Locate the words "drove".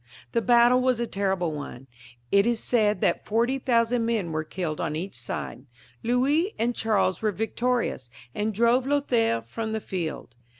8.51-8.87